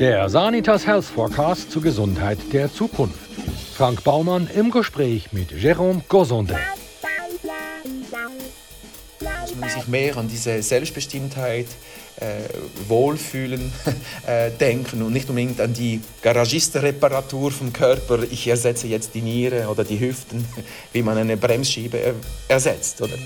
[0.00, 3.18] Der Sanitas Health Forecast zur Gesundheit der Zukunft.
[3.76, 6.56] Frank Baumann im Gespräch mit Jérôme Gosondet.
[9.18, 11.66] Dass man sich mehr an diese Selbstbestimmtheit,
[12.16, 12.24] äh,
[12.88, 13.70] Wohlfühlen
[14.26, 18.22] äh, denken und nicht unbedingt an die Garagistenreparatur vom Körper.
[18.22, 20.46] Ich ersetze jetzt die Niere oder die Hüften,
[20.94, 22.14] wie man eine Bremsschiebe
[22.48, 23.02] ersetzt.
[23.02, 23.18] Oder?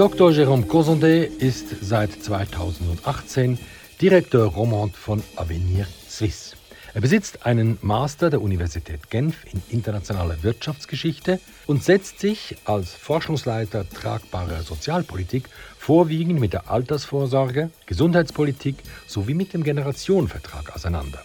[0.00, 0.30] Dr.
[0.30, 3.58] Jérôme Cosondet ist seit 2018
[4.00, 6.56] Direktor Romand von Avenir Suisse.
[6.94, 13.86] Er besitzt einen Master der Universität Genf in internationaler Wirtschaftsgeschichte und setzt sich als Forschungsleiter
[13.90, 18.76] tragbarer Sozialpolitik vorwiegend mit der Altersvorsorge, Gesundheitspolitik
[19.06, 21.20] sowie mit dem Generationenvertrag auseinander.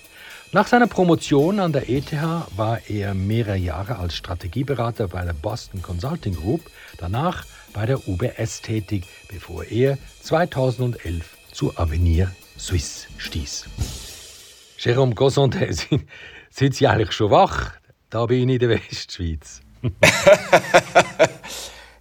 [0.51, 2.11] Nach seiner Promotion an der ETH
[2.57, 8.61] war er mehrere Jahre als Strategieberater bei der Boston Consulting Group, danach bei der UBS
[8.61, 13.65] tätig, bevor er 2011 zu Avenir Suisse stieß.
[14.79, 15.85] Jérôme Gossondet,
[16.49, 17.73] sind Sie eigentlich schon wach?
[18.09, 19.59] Da bin ich in der Westschweiz.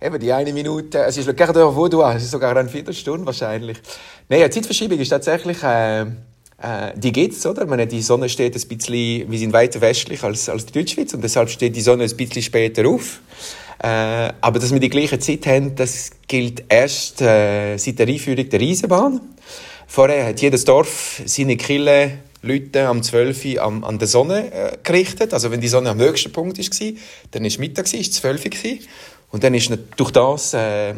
[0.01, 3.79] Eben die eine Minute, es ist gerade der Vaudois, es ist sogar eine Viertelstunde wahrscheinlich.
[4.29, 6.07] Nein, die Zeitverschiebung ist tatsächlich, äh, äh,
[6.95, 7.67] die geht's, oder?
[7.67, 11.25] meine, die Sonne steht ein bisschen, wir sind weiter westlich als, als die Deutschschweiz und
[11.25, 13.19] deshalb steht die Sonne ein bisschen später auf.
[13.83, 18.49] Äh, aber dass wir die gleiche Zeit haben, das gilt erst äh, seit der Einführung
[18.49, 19.21] der Eisenbahn.
[19.87, 24.77] Vorher hat jedes Dorf seine Kille Leute am 12 Uhr an, an der Sonne äh,
[24.83, 25.33] gerichtet.
[25.33, 26.93] Also wenn die Sonne am höchsten Punkt war,
[27.31, 28.79] dann war Mittag, war 12 Uhr.
[29.31, 30.95] Und dann ist durch das äh,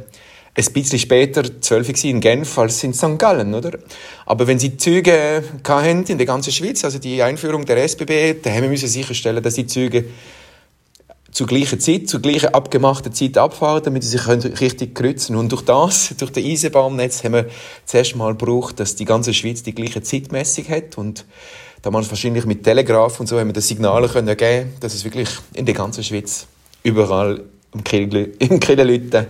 [0.56, 3.18] ein bisschen später 12 Uhr in Genf als in St.
[3.18, 3.78] Gallen, oder?
[4.24, 8.54] Aber wenn sie Züge hatten in der ganzen Schweiz, also die Einführung der SBB, dann
[8.54, 10.06] haben wir sicherstellen, dass die Züge
[11.36, 15.60] zur gleichen Zeit, zur gleichen abgemachten Zeit abfahren, damit sie sich richtig kreuzen Und durch
[15.60, 17.46] das, durch das Eisenbahnnetz, haben wir
[17.84, 20.96] zuerst mal gebraucht, dass die ganze Schweiz die gleiche Zeitmessung hat.
[20.96, 21.26] Und
[21.82, 25.28] damals wahrscheinlich mit Telegraph und so haben wir das Signale können geben, dass es wirklich
[25.52, 26.46] in der ganzen Schweiz
[26.82, 27.42] überall
[27.74, 29.26] im Kirchenlüten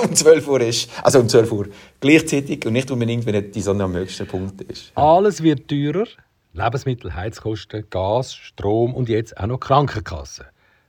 [0.00, 0.88] um 12 Uhr ist.
[1.02, 1.66] Also um 12 Uhr
[1.98, 4.92] gleichzeitig und nicht unbedingt, wenn die Sonne am höchsten Punkt ist.
[4.94, 6.06] Alles wird teurer.
[6.52, 10.44] Lebensmittel, Heizkosten, Gas, Strom und jetzt auch noch Krankenkassen.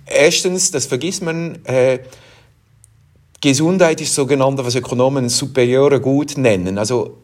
[0.07, 1.99] Erstens, das vergisst man, äh,
[3.43, 6.79] Gesundheit ist sogenannte, was Ökonomen superiore Gut nennen.
[6.79, 7.19] Also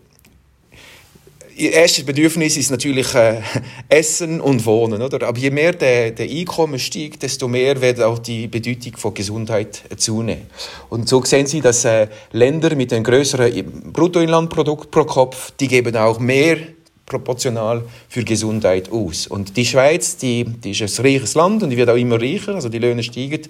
[1.58, 3.40] Erstes Bedürfnis ist natürlich äh,
[3.88, 5.26] Essen und Wohnen, oder?
[5.26, 9.82] Aber je mehr der, der Einkommen steigt, desto mehr wird auch die Bedeutung von Gesundheit
[9.96, 10.46] zunehmen.
[10.90, 15.96] Und so sehen Sie, dass äh, Länder mit einem größeren Bruttoinlandprodukt pro Kopf, die geben
[15.96, 16.58] auch mehr
[17.06, 19.26] proportional für Gesundheit aus.
[19.26, 22.54] Und die Schweiz, die, die ist ein reiches Land und die wird auch immer reicher,
[22.54, 23.48] also die Löhne steigen.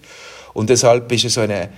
[0.54, 1.68] Und deshalb ist es so eine äh,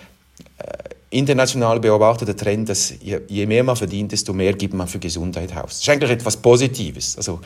[1.10, 5.70] international beobachteter Trend, dass je, mehr man verdient, desto mehr gibt man für Gesundheit aus.
[5.70, 7.16] Das ist eigentlich etwas Positives.
[7.16, 7.40] Also,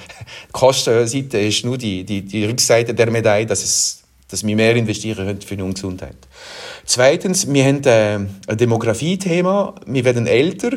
[0.48, 4.74] die Kostenseite ist nur die, die, die Rückseite der Medaille, dass, es, dass wir mehr
[4.74, 6.16] investieren können für die Gesundheit.
[6.84, 8.14] Zweitens, wir haben äh,
[8.48, 9.76] ein Demografie-Thema.
[9.86, 10.72] Wir werden älter.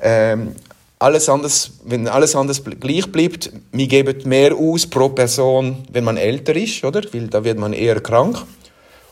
[0.00, 0.56] Ähm,
[0.98, 6.16] alles anders, wenn alles anders gleich bleibt, wir geben mehr aus pro Person, wenn man
[6.16, 7.02] älter ist, oder?
[7.12, 8.44] Weil da wird man eher krank.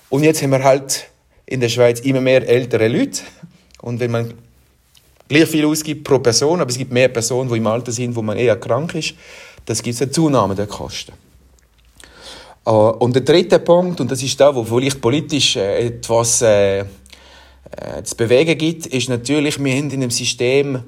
[0.09, 1.09] Und jetzt haben wir halt
[1.47, 3.23] in der Schweiz immer mehr ältere Leute.
[3.81, 4.35] Und wenn man
[5.29, 8.23] gleich viel ausgibt pro Person, aber es gibt mehr Personen, die im Alter sind, wo
[8.23, 9.15] man eher krank ist,
[9.65, 11.13] das gibt eine Zunahme der Kosten.
[12.67, 16.85] Äh, und der dritte Punkt, und das ist da, wo vielleicht politisch äh, etwas äh,
[18.03, 20.83] zu bewegen gibt, ist natürlich, wir haben in einem System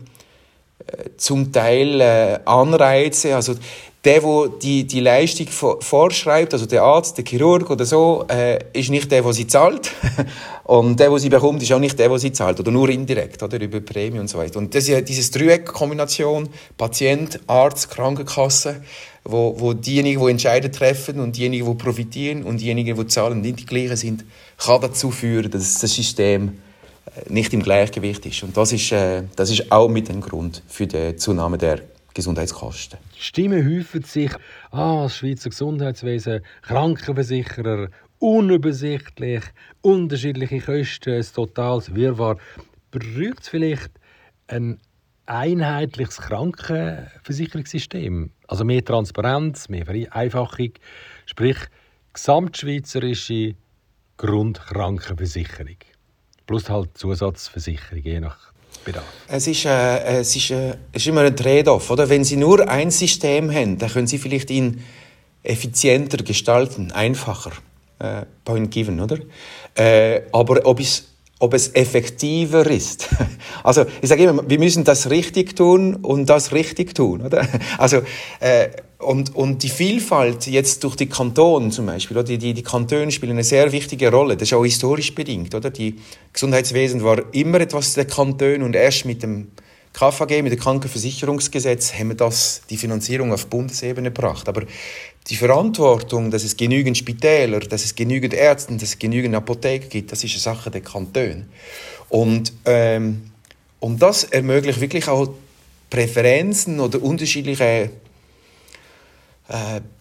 [1.17, 3.57] zum Teil Anreize, also
[4.05, 8.91] der, der die, die Leistung vorschreibt, also der Arzt, der Chirurg oder so, äh, ist
[8.91, 9.91] nicht der, der sie zahlt.
[10.65, 12.61] und der, der sie bekommt, ist auch nicht der, der sie zahlt.
[12.61, 14.59] Oder nur indirekt, oder über Prämie und so weiter.
[14.59, 18.83] Und das ist ja diese Dreieck-Kombination, Patient, Arzt, Krankenkasse,
[19.25, 23.61] wo, wo diejenigen, die Entscheidungen treffen und diejenigen, die profitieren und diejenigen, die zahlen, nicht
[23.61, 24.25] die gleichen sind,
[24.59, 26.59] kann dazu führen, dass das System
[27.07, 28.45] äh, nicht im Gleichgewicht ist.
[28.45, 31.81] Und das ist, äh, das ist auch mit dem Grund für die Zunahme der
[32.19, 32.99] Gesundheitskosten.
[33.17, 34.33] Stimmen häufen sich,
[34.73, 39.45] ah, das Schweizer Gesundheitswesen, Krankenversicherer, unübersichtlich,
[39.83, 42.39] unterschiedliche Kosten, ein totales Wirrwarr.
[42.91, 43.93] Braucht es vielleicht
[44.49, 44.81] ein
[45.27, 48.33] einheitliches Krankenversicherungssystem?
[48.49, 50.73] Also mehr Transparenz, mehr Vereinfachung,
[51.25, 51.59] sprich
[52.15, 53.55] gesamtschweizerische
[54.17, 55.77] Grundkrankenversicherung.
[56.47, 58.53] Plus halt Zusatzversicherung, je nach
[58.89, 59.05] Bedarf?
[59.29, 61.91] Es ist, äh, es ist, äh, es ist immer ein Trade-off?
[61.91, 64.83] Wenn Sie nur ein System haben, dann können Sie vielleicht ihn
[65.43, 67.53] effizienter gestalten, einfacher.
[67.99, 69.19] Äh, point given, oder?
[69.75, 71.05] Äh, aber ob es
[71.41, 73.09] ob es effektiver ist.
[73.63, 77.47] Also ich sage immer, wir müssen das richtig tun und das richtig tun, oder?
[77.79, 77.99] Also
[78.41, 78.69] äh,
[78.99, 82.25] und, und die Vielfalt jetzt durch die Kantone zum Beispiel, oder?
[82.25, 84.37] Die, die, die Kantone spielen eine sehr wichtige Rolle.
[84.37, 85.71] Das ist auch historisch bedingt, oder?
[85.71, 85.97] Die
[86.33, 89.53] Gesundheitswesen war immer etwas der Kantone und erst mit dem
[89.93, 94.49] KVG, mit dem Krankenversicherungsgesetz, haben wir das, die Finanzierung auf Bundesebene gebracht.
[94.49, 94.65] Aber
[95.29, 100.11] die Verantwortung, dass es genügend Spitäler, dass es genügend Ärzte, dass es genügend Apotheken gibt,
[100.11, 101.47] das ist eine Sache der Kantone.
[102.09, 103.31] Und, ähm,
[103.79, 105.29] und das ermöglicht wirklich auch
[105.89, 107.91] Präferenzen oder unterschiedliche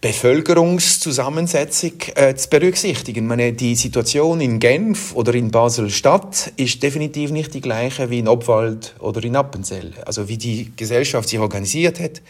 [0.02, 3.24] Bevölkerungszusammensetzung äh, zu berücksichtigen.
[3.24, 8.18] Ich meine, die Situation in Genf oder in Basel-Stadt ist definitiv nicht die gleiche wie
[8.18, 9.94] in Obwald oder in Appenzell.
[10.04, 12.20] Also wie die Gesellschaft sich organisiert hat,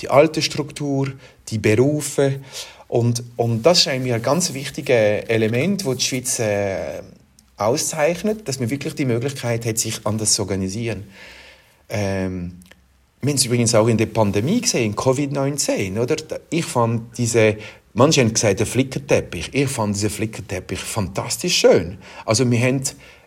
[0.00, 1.10] die alte Struktur,
[1.48, 2.40] die Berufe.
[2.86, 7.00] Und, und das ist eigentlich ein ganz wichtiges Element, das die Schweiz äh,
[7.56, 11.04] auszeichnet, dass man wirklich die Möglichkeit hat, sich anders zu organisieren.
[11.88, 12.58] Ähm,
[13.20, 16.16] wir haben es übrigens auch in der Pandemie gesehen, Covid-19, oder?
[16.50, 17.56] Ich fand diese,
[17.94, 19.50] manche haben gesagt, der Flickerteppich.
[19.52, 21.98] Ich fand diesen Flickerteppich fantastisch schön.
[22.24, 22.82] Also wir haben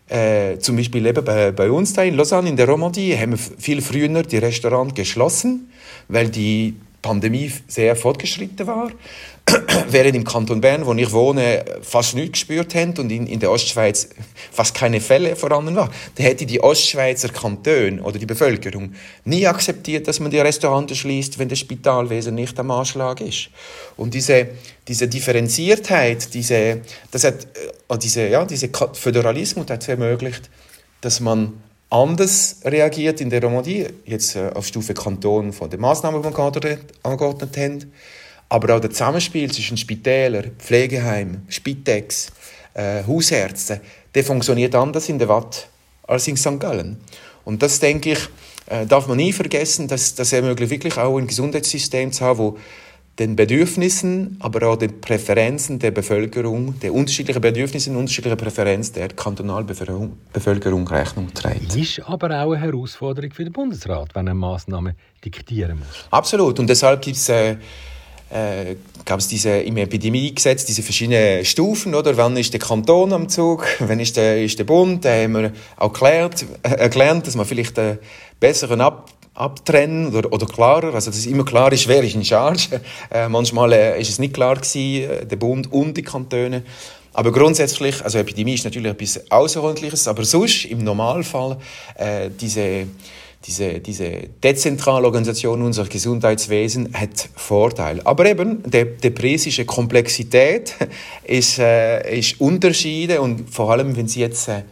[0.08, 3.38] äh, zum Beispiel eben bei, bei uns da in Lausanne, in der Romandie, haben wir
[3.38, 5.70] viel früher die Restaurants geschlossen,
[6.08, 8.92] weil die Pandemie sehr fortgeschritten war.
[9.90, 13.52] während im Kanton Bern, wo ich wohne, fast nichts gespürt haben und in, in der
[13.52, 14.10] Ostschweiz
[14.52, 18.94] fast keine Fälle vorhanden waren, dann hätte die Ostschweizer Kantone oder die Bevölkerung
[19.26, 23.50] nie akzeptiert, dass man die Restaurants schließt, wenn das Spitalwesen nicht am Anschlag ist.
[23.98, 24.50] Und diese,
[24.88, 26.82] diese Differenziertheit, diese,
[27.12, 27.48] das hat,
[27.90, 30.50] äh, diese, ja, diese Föderalismus hat es ermöglicht,
[31.02, 31.54] dass man
[31.90, 36.80] anders reagiert in der Romandie, jetzt äh, auf Stufe Kanton von den Massnahmen, die wir
[37.04, 37.92] angeordnet haben,
[38.52, 42.34] aber auch das Zusammenspiel zwischen Spitälern, Pflegeheimen, Spitex,
[42.74, 43.80] äh, Hausärzten,
[44.14, 45.70] der funktioniert anders in der Watt
[46.06, 46.60] als in St.
[46.60, 46.98] Gallen.
[47.46, 48.20] Und das, denke ich,
[48.66, 52.58] äh, darf man nie vergessen, dass das ermöglicht wirklich auch ein Gesundheitssystem zu haben, wo
[53.20, 59.08] den Bedürfnissen, aber auch den Präferenzen der Bevölkerung, der unterschiedlichen Bedürfnisse und unterschiedlichen Präferenzen der
[59.10, 61.74] Kantonalbevölkerung Rechnung trägt.
[61.78, 64.94] Ist aber auch eine Herausforderung für den Bundesrat, wenn er Maßnahmen
[65.24, 66.06] diktieren muss.
[66.10, 66.60] Absolut.
[66.60, 67.56] Und deshalb gibt es äh,
[68.32, 68.76] äh,
[69.06, 72.16] gab es diese, im Epidemiegesetz diese verschiedenen Stufen, oder?
[72.18, 73.66] Wann ist der Kanton am Zug?
[73.80, 75.04] Wann ist der, ist der Bund?
[75.06, 77.98] Da haben wir auch gelernt, äh, erklärt, dass man vielleicht äh,
[78.40, 82.82] besser ab, abtrennen oder, oder klarer, also dass immer klar ist, wer ist in Charge.
[83.14, 86.64] Äh, manchmal äh, ist es nicht klar gewesen, äh, der Bund und die Kantone.
[87.14, 91.58] Aber grundsätzlich, also Epidemie ist natürlich etwas Außerordentliches, aber sonst im Normalfall
[91.96, 92.88] äh, diese
[93.46, 98.06] diese, diese dezentrale Organisation unseres Gesundheitswesens hat Vorteile.
[98.06, 100.76] Aber eben, Preis ist eine Komplexität,
[101.24, 104.64] ist, äh, ist Unterschiede und vor allem, wenn Sie jetzt äh,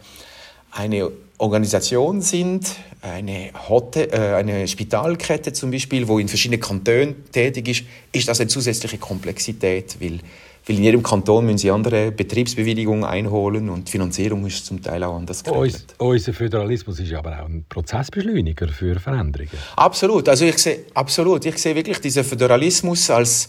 [0.70, 7.68] eine Organisation sind, eine, Hotel, äh, eine Spitalkette zum Beispiel, wo in verschiedenen Kantonen tätig
[7.68, 10.20] ist, ist das eine zusätzliche Komplexität, weil
[10.70, 15.02] weil in jedem Kanton müssen sie andere Betriebsbewilligungen einholen und die Finanzierung ist zum Teil
[15.02, 15.96] auch anders geregelt.
[15.98, 19.50] Unser Föderalismus ist aber auch ein Prozessbeschleuniger für Veränderungen.
[19.74, 20.28] Absolut.
[20.28, 21.44] Also ich sehe, absolut.
[21.44, 23.48] Ich sehe wirklich diesen Föderalismus als,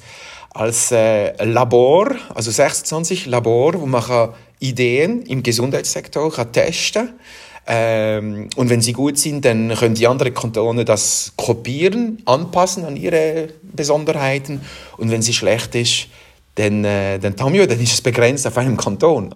[0.50, 4.30] als äh, Labor, also 26 Labor, wo man kann
[4.60, 7.20] Ideen im Gesundheitssektor kann testen kann.
[7.68, 12.98] Ähm, und wenn sie gut sind, dann können die anderen Kantone das kopieren, anpassen an
[12.98, 14.62] ihre Besonderheiten.
[14.98, 16.08] Und wenn sie schlecht ist,
[16.56, 19.34] dann, äh, dann, Tamio, dann ist es begrenzt auf einem Kanton.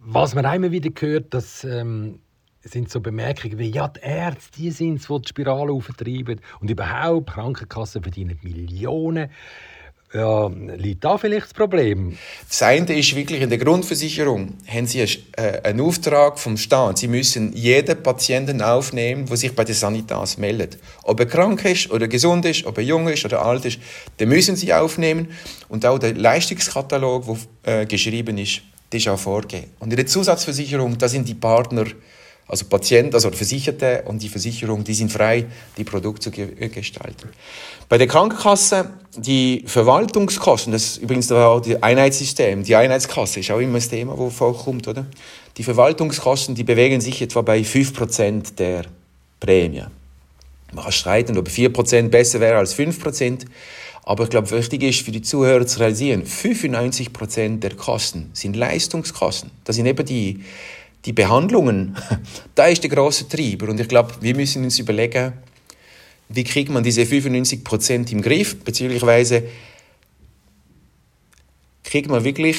[0.00, 2.20] Was man immer wieder hört, das ähm,
[2.62, 6.70] sind so Bemerkungen wie, ja, die Ärzte die sind es, die die Spirale auftreiben und
[6.70, 9.30] überhaupt, Krankenkassen verdienen Millionen.
[10.12, 12.18] Ja, liegt da vielleicht das Problem?
[12.48, 16.98] Das eine ist wirklich in der Grundversicherung haben Sie äh, einen Auftrag vom Staat.
[16.98, 20.78] Sie müssen jeden Patienten aufnehmen, der sich bei der Sanitas meldet.
[21.04, 23.78] Ob er krank ist oder gesund ist, ob er jung ist oder alt ist,
[24.18, 25.28] den müssen Sie aufnehmen.
[25.68, 27.24] Und auch der Leistungskatalog,
[27.64, 29.70] der äh, geschrieben ist, das ist auch vorgegeben.
[29.78, 31.84] Und in der Zusatzversicherung, da sind die Partner
[32.48, 37.28] also Patienten, also Versicherte und die Versicherung, die sind frei, die Produkte zu gestalten.
[37.88, 43.60] Bei der Krankenkasse, die Verwaltungskosten, das ist übrigens auch das Einheitssystem, die Einheitskasse ist auch
[43.60, 45.06] immer das Thema, wo vorkommt, oder?
[45.56, 48.84] Die Verwaltungskosten, die bewegen sich etwa bei 5% der
[49.38, 49.84] Prämie.
[50.72, 53.46] Man kann streiten, ob 4% besser wäre als 5%.
[54.02, 59.50] Aber ich glaube, wichtig ist für die Zuhörer zu realisieren, 95% der Kosten sind Leistungskosten.
[59.64, 60.40] Das sind eben die
[61.04, 61.96] die Behandlungen,
[62.54, 63.68] da ist der große Treiber.
[63.68, 65.32] Und ich glaube, wir müssen uns überlegen,
[66.28, 69.44] wie kriegt man diese 95 Prozent im Griff, beziehungsweise
[71.82, 72.56] kriegt man wirklich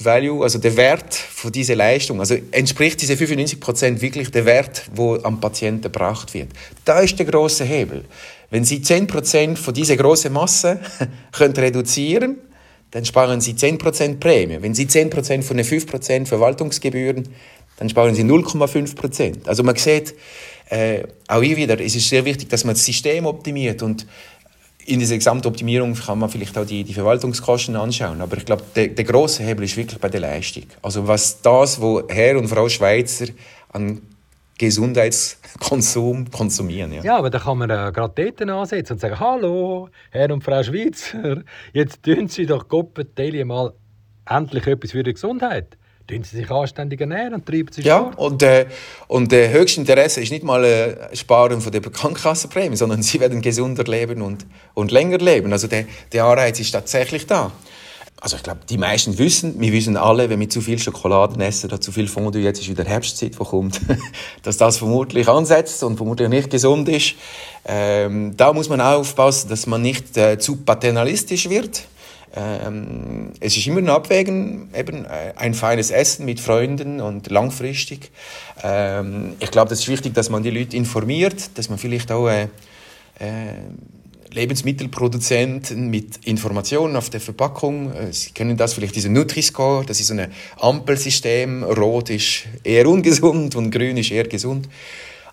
[0.00, 4.90] Value, also der Wert von dieser Leistung, also entspricht diese 95 Prozent wirklich der Wert,
[4.92, 6.48] wo am Patienten gebracht wird.
[6.84, 8.04] Da ist der große Hebel.
[8.50, 10.80] Wenn Sie 10 Prozent von dieser großen Masse
[11.32, 12.38] können reduzieren,
[12.94, 14.58] dann sparen Sie 10 Prozent Prämie.
[14.60, 17.28] Wenn Sie 10 Prozent von den 5 Prozent Verwaltungsgebühren,
[17.76, 19.48] dann sparen Sie 0,5 Prozent.
[19.48, 20.14] Also man sieht,
[20.70, 24.06] äh, auch hier wieder, es ist sehr wichtig, dass man das System optimiert und
[24.86, 28.20] in dieser Gesamtoptimierung kann man vielleicht auch die, die Verwaltungskosten anschauen.
[28.20, 30.66] Aber ich glaube, der, der große Hebel ist wirklich bei der Leistung.
[30.80, 33.26] Also was das, wo Herr und Frau Schweizer
[33.72, 34.02] an
[34.58, 36.92] Gesundheitskonsum konsumieren.
[36.92, 40.44] Ja, ja aber da kann man äh, gerade dort ansetzen und sagen, hallo, Herr und
[40.44, 41.42] Frau Schweizer,
[41.72, 42.96] jetzt tun Sie doch Gott
[43.44, 43.72] mal
[44.26, 48.26] endlich etwas für die Gesundheit tun sie sich anständig ernähren und treiben sich Ja, vor.
[48.26, 48.66] und, äh,
[49.08, 53.40] und äh, höchste Interesse ist nicht mal äh, Sparen von der Krankenkassenprämie, sondern sie werden
[53.40, 55.52] gesunder leben und, und länger leben.
[55.52, 57.52] Also der, der Anreiz ist tatsächlich da.
[58.20, 61.66] Also ich glaube, die meisten wissen, wir wissen alle, wenn wir zu viel Schokolade essen
[61.66, 63.80] oder zu viel Fondue, jetzt ist wieder Herbstzeit, wo kommt,
[64.42, 67.16] dass das vermutlich ansetzt und vermutlich nicht gesund ist.
[67.66, 71.86] Ähm, da muss man aufpassen, dass man nicht äh, zu paternalistisch wird
[72.36, 78.10] ähm, es ist immer ein Abwägen, eben äh, ein feines Essen mit Freunden und langfristig.
[78.62, 82.28] Ähm, ich glaube, das ist wichtig, dass man die Leute informiert, dass man vielleicht auch
[82.28, 82.48] äh,
[83.20, 83.54] äh,
[84.34, 87.92] Lebensmittelproduzenten mit Informationen auf der Verpackung.
[87.92, 91.62] Äh, Sie kennen das vielleicht, diese Nutri-Score, das ist so ein Ampelsystem.
[91.62, 94.68] Rot ist eher ungesund und grün ist eher gesund.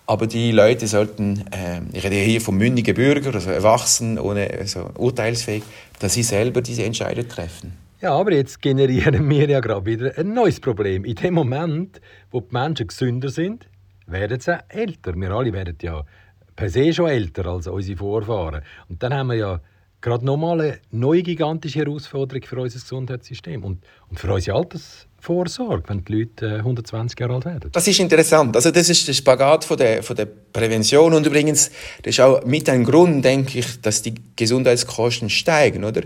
[0.06, 4.90] Aber die Leute sollten, äh, ich rede hier von mündigen Bürgern, also erwachsen, ohne also
[4.98, 5.64] urteilsfähig,
[6.00, 7.74] dass sie selber diese Entscheidung treffen.
[8.02, 11.06] Ja, aber jetzt generieren wir ja gerade wieder ein neues Problem.
[11.06, 13.68] In dem Moment, wo die Menschen gesünder sind,
[14.08, 15.16] werden sie älter.
[15.16, 16.04] Wir alle werden ja
[16.56, 18.62] per se schon älter als unsere Vorfahren.
[18.90, 19.62] Und dann haben wir ja
[20.02, 25.84] gerade nochmal eine neue gigantische Herausforderung für unser Gesundheitssystem und, und für unsere Alters Vorsorge,
[25.88, 27.70] wenn die Leute 120 äh, Jahre alt werden.
[27.72, 28.56] Das ist interessant.
[28.56, 31.70] Also das ist der Spagat von der, von der Prävention und übrigens,
[32.02, 36.02] das ist auch mit ein Grund, denke ich, dass die Gesundheitskosten steigen, oder?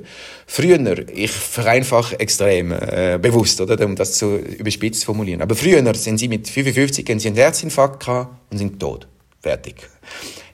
[0.45, 5.81] Früher, ich vereinfache extrem äh, bewusst, oder, um das zu überspitzt zu formulieren, aber früher
[5.95, 8.05] sind sie mit 55 haben sie einen Herzinfarkt
[8.51, 9.07] und sind tot.
[9.45, 9.75] Fertig.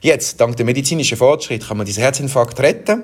[0.01, 3.03] Jetzt, dank der medizinischen Fortschritt, kann man diesen Herzinfarkt retten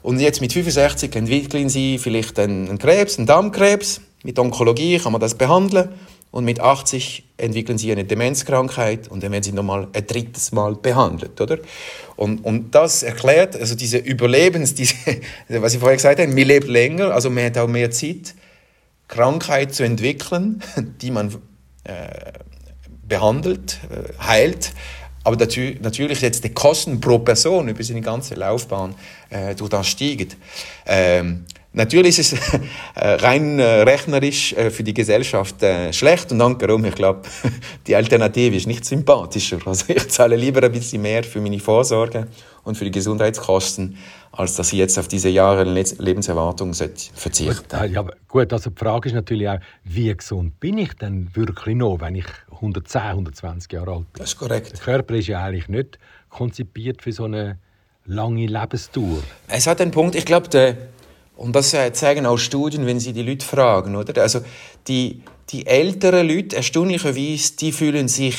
[0.00, 5.20] und jetzt mit 65 entwickeln sie vielleicht einen Krebs, einen Darmkrebs mit Onkologie kann man
[5.20, 5.90] das behandeln
[6.30, 10.76] und mit 80 entwickeln sie eine Demenzkrankheit und dann werden sie nochmal ein drittes Mal
[10.76, 11.58] behandelt, oder?
[12.16, 14.94] Und, und das erklärt, also diese Überlebens, diese,
[15.50, 18.34] was ich vorher gesagt habe, man lebt länger, also man hat auch mehr Zeit,
[19.08, 20.62] Krankheit zu entwickeln,
[21.02, 21.34] die man
[21.84, 22.32] äh,
[23.12, 24.72] behandelt, äh, heilt,
[25.24, 28.94] aber natürlich jetzt die Kosten pro Person über seine ganze Laufbahn
[29.30, 30.28] äh, durch das steigen.
[30.86, 32.52] Ähm, Natürlich ist es
[32.94, 35.56] äh, rein äh, rechnerisch äh, für die Gesellschaft
[35.92, 37.22] schlecht und danke darum, ich glaube,
[37.86, 39.58] die Alternative ist nicht sympathischer.
[39.72, 42.26] Also ich zahle lieber ein bisschen mehr für meine Vorsorge
[42.64, 43.96] und für die Gesundheitskosten,
[44.32, 47.54] als dass ich jetzt auf diese Jahre Lebenserwartung verzichte.
[47.54, 51.76] Gut, ja, gut, also die Frage ist natürlich auch, wie gesund bin ich denn wirklich
[51.76, 54.20] noch, wenn ich 110, 120 Jahre alt bin?
[54.20, 54.72] Das ist korrekt.
[54.72, 55.98] Der Körper ist ja eigentlich nicht
[56.28, 57.58] konzipiert für so eine
[58.04, 59.22] lange Lebenstour.
[59.48, 60.76] Es hat einen Punkt, ich glaube, der
[61.36, 64.20] und das zeigen auch Studien, wenn sie die Leute fragen, oder?
[64.22, 64.40] Also,
[64.88, 68.36] die, die älteren Leute, erstaunlicherweise, die fühlen sich,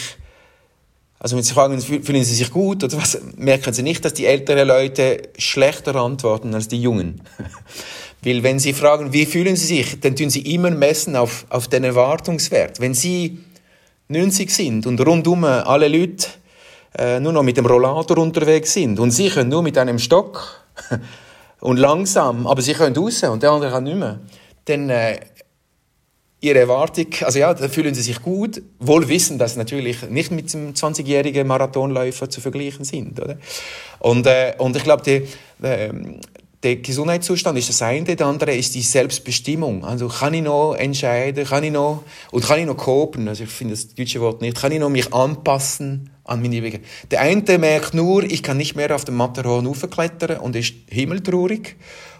[1.20, 4.26] also wenn sie fragen, fühlen sie sich gut oder was, merken sie nicht, dass die
[4.26, 7.22] älteren Leute schlechter antworten als die Jungen.
[8.24, 11.68] Weil wenn sie fragen, wie fühlen sie sich, dann tun sie immer messen auf, auf
[11.68, 12.80] den Erwartungswert.
[12.80, 13.40] Wenn sie
[14.08, 16.28] 90 sind und rundum alle Leute
[16.98, 20.64] äh, nur noch mit dem Rollator unterwegs sind und sie können nur mit einem Stock,
[21.63, 24.20] und langsam, aber sie können raus und der andere kann nicht mehr,
[24.65, 25.20] dann äh,
[26.41, 30.29] ihre Erwartung, also ja, da fühlen sie sich gut, wohl wissen, dass sie natürlich nicht
[30.29, 33.17] mit einem 20-jährigen Marathonläufer zu vergleichen sind.
[33.22, 33.38] Oder?
[34.00, 35.93] Und, äh, und ich glaube, die, äh,
[36.63, 39.84] der Gesundheitszustand ist das eine, der andere ist die Selbstbestimmung.
[39.84, 43.50] Also kann ich noch entscheiden, kann ich noch, und kann ich noch kopen, also ich
[43.50, 46.79] finde das deutsche Wort nicht, kann ich noch mich anpassen an meine Wege.
[47.12, 51.75] Der eine merkt nur, ich kann nicht mehr auf dem Matterhorn aufklettern und ist himmeltraurig.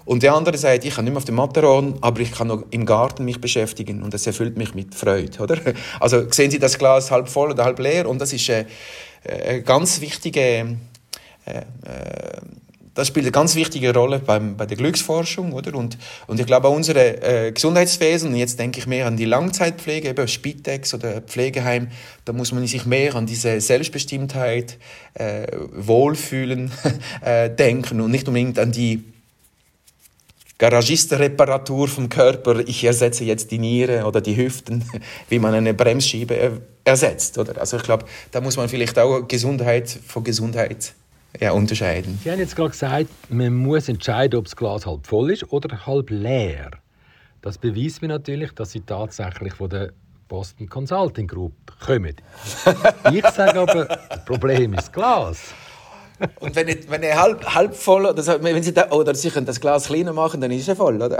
[0.05, 2.65] Und der andere sagt, ich kann nicht mehr auf dem Matterhorn, aber ich kann noch
[2.71, 5.57] im Garten mich beschäftigen und das erfüllt mich mit Freude, oder?
[6.01, 8.65] Also sehen Sie das Glas halb voll oder halb leer und das ist eine,
[9.23, 10.41] eine ganz wichtige
[11.45, 11.63] äh, äh,
[12.95, 15.73] das spielt eine ganz wichtige Rolle beim, bei der Glücksforschung, oder?
[15.75, 15.97] Und,
[16.27, 20.09] und ich glaube, auch unsere äh, Gesundheitswesen, und jetzt denke ich mehr an die Langzeitpflege,
[20.09, 21.88] eben Spitex oder Pflegeheim,
[22.25, 24.77] da muss man sich mehr an diese Selbstbestimmtheit,
[25.15, 26.71] äh, Wohlfühlen
[27.21, 29.03] äh, denken und nicht unbedingt an die
[30.59, 34.85] Garagistenreparatur vom Körper, ich ersetze jetzt die Niere oder die Hüften,
[35.29, 37.39] wie man eine Bremsschiebe ersetzt.
[37.39, 37.59] Oder?
[37.59, 40.93] Also ich glaube, da muss man vielleicht auch Gesundheit von Gesundheit
[41.39, 42.19] ja, unterscheiden.
[42.23, 45.85] Sie haben jetzt gerade gesagt, man muss entscheiden, ob das Glas halb voll ist oder
[45.85, 46.71] halb leer.
[47.41, 49.91] Das beweist mir natürlich, dass Sie tatsächlich von der
[50.27, 52.15] Boston Consulting Group kommen.
[53.11, 55.53] ich sage aber, das Problem ist das Glas.
[56.39, 59.46] Und wenn, ich, wenn er halb, halb voll, oder, wenn Sie da, oder Sie können
[59.46, 61.18] das Glas kleiner machen, dann ist er voll, oder?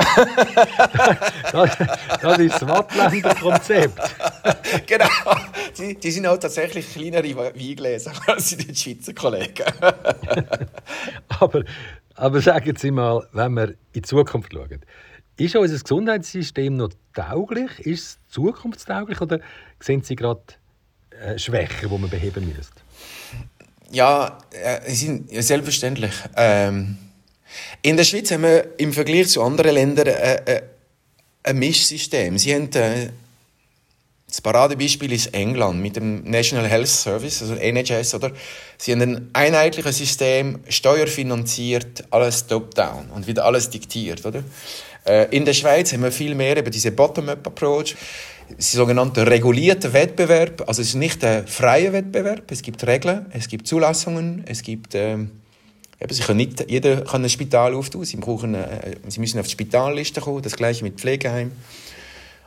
[1.52, 1.78] das,
[2.22, 4.00] das ist das Wattländer Konzept.
[4.86, 5.08] genau.
[5.78, 9.66] Die, die sind auch tatsächlich kleinere Weingläser als die Schweizer Kollegen.
[11.40, 11.64] aber,
[12.16, 14.82] aber sagen Sie mal, wenn wir in die Zukunft schauen,
[15.38, 17.80] ist unser Gesundheitssystem noch tauglich?
[17.80, 19.40] Ist es zukunftstauglich oder
[19.80, 20.44] sehen Sie gerade
[21.10, 22.82] äh, Schwächen, die man beheben müsste?
[23.94, 26.14] Ja, äh, sind, ja selbstverständlich.
[26.36, 26.98] Ähm,
[27.84, 30.62] in der Schweiz haben wir im Vergleich zu anderen Ländern äh, äh,
[31.44, 32.40] ein Mischsystem.
[32.40, 33.12] Sie haben, äh,
[34.28, 38.32] das Paradebeispiel ist England mit dem National Health Service, also NHS, oder?
[38.80, 44.44] Sie haben ein einheitliches System, steuerfinanziert, alles top-down und wieder alles diktiert, oder?
[45.06, 47.96] Äh, in der Schweiz haben wir viel mehr über diese Bottom-up-Approach
[48.58, 50.64] ist sogenannte regulierter Wettbewerb.
[50.68, 52.52] Also es ist nicht der freie Wettbewerb.
[52.52, 55.32] Es gibt Regeln, es gibt Zulassungen, es gibt ähm,
[56.00, 58.06] eben, sie können nicht, jeder kann ein Spital auftun.
[58.06, 60.42] Sie, brauchen, äh, sie müssen auf die Spitalliste kommen.
[60.42, 61.52] Das gleiche mit Pflegeheim.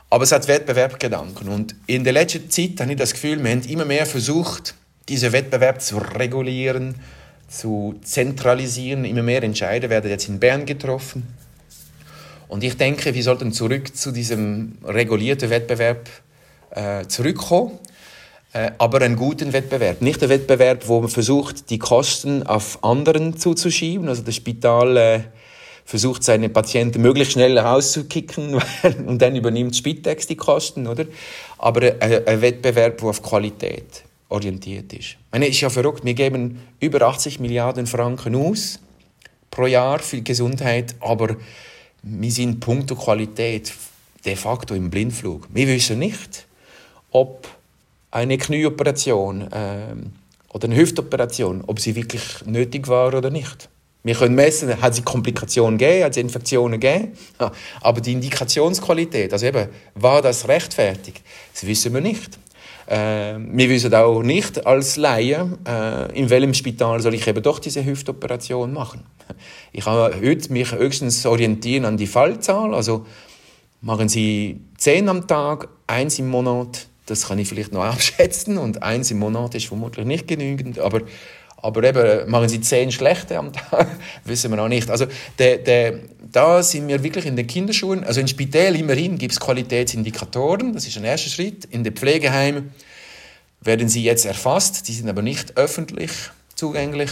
[0.09, 1.49] Aber es hat Wettbewerbsgedanken.
[1.49, 4.75] Und in der letzten Zeit habe ich das Gefühl, wir haben immer mehr versucht,
[5.09, 6.95] diesen Wettbewerb zu regulieren,
[7.49, 9.03] zu zentralisieren.
[9.05, 11.23] Immer mehr Entscheidungen werden jetzt in Bern getroffen.
[12.47, 16.09] Und ich denke, wir sollten zurück zu diesem regulierten Wettbewerb
[16.71, 17.77] äh, zurückkommen,
[18.53, 20.01] äh, aber einen guten Wettbewerb.
[20.01, 24.07] Nicht ein Wettbewerb, wo man versucht, die Kosten auf anderen zuzuschieben.
[24.07, 25.19] Also das Spital äh,
[25.83, 28.61] versucht, seine Patienten möglichst schnell rauszukicken
[29.05, 31.05] und dann übernimmt Spitex die Kosten, oder?
[31.57, 34.99] Aber ein, ein Wettbewerb, der auf Qualität orientiert ist.
[34.99, 36.03] Ich meine, ist ja verrückt.
[36.03, 38.79] Wir geben über 80 Milliarden Franken aus
[39.49, 41.37] pro Jahr für Gesundheit, aber
[42.09, 43.73] wir sind punkto Qualität
[44.25, 45.47] de facto im Blindflug.
[45.53, 46.45] Wir wissen nicht,
[47.11, 47.47] ob
[48.11, 49.95] eine Knieoperation äh,
[50.53, 53.69] oder eine Hüftoperation, ob sie wirklich nötig war oder nicht.
[54.03, 57.11] Wir können messen, hat sie Komplikationen gegeben, hat sie Infektionen gegeben,
[57.81, 61.21] aber die Indikationsqualität, also eben, war das rechtfertigt,
[61.53, 62.39] das wissen wir nicht.
[62.87, 67.59] Äh, wir wissen auch nicht als Laie, äh, in welchem Spital soll ich eben doch
[67.59, 69.03] diese Hüftoperation machen.
[69.73, 73.05] Ich kann heute mich höchstens orientieren an die Fallzahl, also
[73.81, 78.83] machen Sie zehn am Tag, eins im Monat, das kann ich vielleicht noch abschätzen und
[78.83, 81.01] eins im Monat ist vermutlich nicht genügend, aber
[81.57, 83.87] aber eben, machen Sie zehn schlechte am Tag,
[84.23, 84.89] wissen wir noch nicht.
[84.89, 85.07] Also
[85.39, 85.99] der, der,
[86.31, 88.03] da sind wir wirklich in den Kinderschuhen.
[88.03, 91.65] Also in Spitälen immerhin gibt es Qualitätsindikatoren, das ist ein erster Schritt.
[91.65, 92.71] In den Pflegeheimen
[93.61, 96.11] werden sie jetzt erfasst, die sind aber nicht öffentlich
[96.55, 97.11] zugänglich.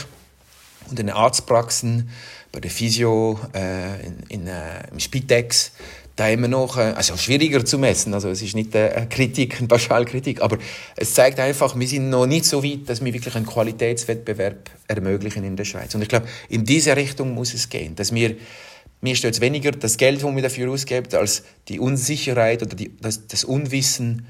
[0.90, 2.10] Und in den Arztpraxen,
[2.52, 5.72] bei der Physio, äh, in, in, äh, im Spitex,
[6.16, 9.58] da immer noch, äh, also schwieriger zu messen, also es ist nicht äh, eine Kritik,
[9.60, 10.58] eine Pauschalkritik, aber
[10.96, 15.44] es zeigt einfach, wir sind noch nicht so weit, dass wir wirklich einen Qualitätswettbewerb ermöglichen
[15.44, 15.94] in der Schweiz.
[15.96, 18.36] Und ich glaube, in diese Richtung muss es gehen, dass wir
[19.02, 23.28] mir stört weniger das Geld, das wir dafür ausgeben, als die Unsicherheit oder die, das,
[23.28, 24.26] das Unwissen,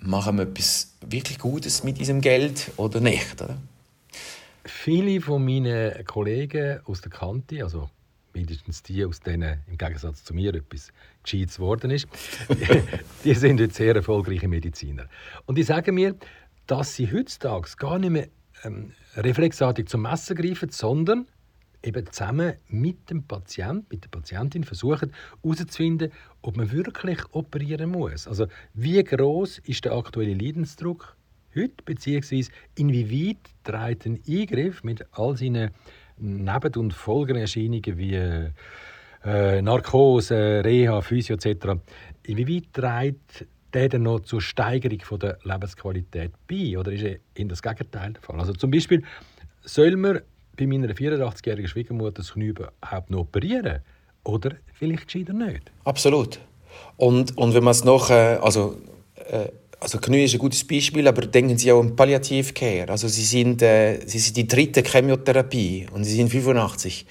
[0.00, 3.42] machen wir etwas wirklich Gutes mit diesem Geld oder nicht.
[3.42, 3.58] Oder?
[4.64, 7.90] Viele von meinen Kollegen aus der Kante, also
[8.38, 10.92] mindestens die, aus denen im Gegensatz zu mir etwas
[11.24, 12.06] Gescheites geworden ist,
[13.24, 15.06] die sind jetzt sehr erfolgreiche Mediziner.
[15.46, 16.14] Und die sagen mir,
[16.66, 18.28] dass sie heutzutage gar nicht mehr
[18.62, 21.26] ähm, reflexartig zum Messer greifen, sondern
[21.82, 28.28] eben zusammen mit dem Patienten, mit der Patientin versuchen herauszufinden, ob man wirklich operieren muss.
[28.28, 31.16] Also wie groß ist der aktuelle Leidensdruck
[31.54, 35.70] heute, beziehungsweise inwieweit trägt ein Eingriff mit all seinen
[36.20, 38.14] Neben- und Folgenerscheinungen wie
[39.24, 41.80] äh, Narkose, Reha, Physio etc.
[42.24, 46.78] Inwieweit trägt der dann noch zur Steigerung von der Lebensqualität bei?
[46.78, 48.38] Oder ist er in das Gegenteil der Fall?
[48.38, 49.02] Also zum Beispiel,
[49.62, 50.20] soll man
[50.56, 53.80] bei meiner 84-jährigen Schwiegermutter das Knie überhaupt noch operieren?
[54.24, 55.70] Oder vielleicht gescheiter nicht?
[55.84, 56.40] Absolut.
[56.96, 58.78] Und, und wenn man es noch, äh, also
[59.14, 59.48] äh,
[59.80, 62.88] also Knie ist ein gutes Beispiel, aber denken Sie auch an Palliativcare.
[62.88, 67.06] Also Sie sind, äh, Sie sind die dritte Chemotherapie und Sie sind 85.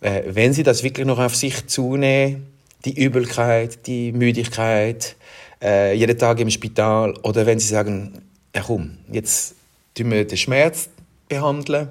[0.00, 2.46] Äh, wenn Sie das wirklich noch auf sich zunehmen,
[2.84, 5.14] die Übelkeit, die Müdigkeit,
[5.62, 8.22] äh, jeden Tag im Spital, oder wenn Sie sagen,
[8.54, 9.54] ja komm, jetzt
[9.94, 10.88] tun wir den Schmerz
[11.28, 11.88] behandeln,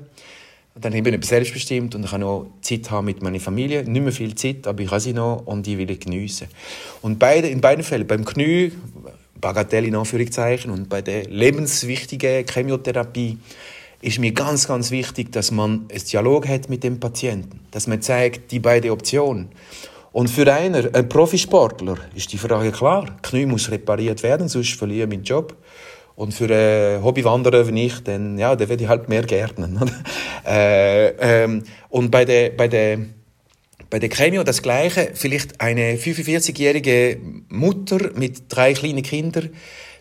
[0.76, 3.84] dann bin ich selbstbestimmt und ich kann noch Zeit haben mit meiner Familie.
[3.84, 6.48] Nicht mehr viel Zeit, aber ich habe sie noch und die will ich geniessen.
[7.02, 8.72] Und beide, in beiden Fällen, beim Knie,
[9.42, 13.38] Bagatelle in Anführungszeichen, und bei der lebenswichtigen Chemotherapie,
[14.02, 18.02] ist mir ganz, ganz wichtig, dass man einen Dialog hat mit dem Patienten, dass man
[18.02, 19.50] zeigt, die beiden Optionen.
[20.12, 23.06] Und für einen, einen Profisportler, ist die Frage klar.
[23.22, 25.56] Knie muss repariert werden, sonst verliere ich meinen Job.
[26.16, 29.80] Und für einen Hobbywanderer wie ich, dann, ja, dann werde ich halt mehr gärtnen.
[30.46, 33.00] äh, ähm, und bei der, bei der,
[33.92, 35.12] bei der Chemio das Gleiche.
[35.14, 39.50] Vielleicht eine 45-jährige Mutter mit drei kleinen Kindern,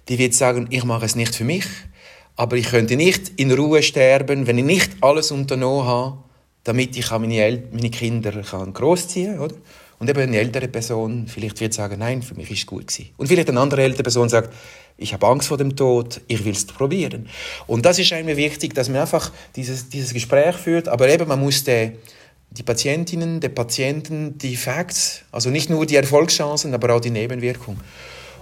[0.08, 1.66] die wird sagen, ich mache es nicht für mich,
[2.36, 6.18] aber ich könnte nicht in Ruhe sterben, wenn ich nicht alles unternommen habe,
[6.64, 9.52] damit ich meine, El meine Kinder kann großziehen kann?
[9.98, 13.10] Und eben eine ältere Person vielleicht wird sagen, nein, für mich ist es gut gewesen.
[13.18, 14.54] Und vielleicht eine andere ältere Person sagt,
[14.96, 17.28] ich habe Angst vor dem Tod, ich will es probieren.
[17.66, 21.40] Und das ist mir wichtig, dass man einfach dieses, dieses Gespräch führt, aber eben man
[21.40, 21.92] muss die,
[22.50, 27.80] die Patientinnen, die Patienten, die Facts, also nicht nur die Erfolgschancen, aber auch die Nebenwirkungen.